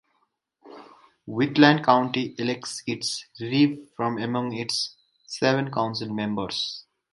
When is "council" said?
5.71-6.09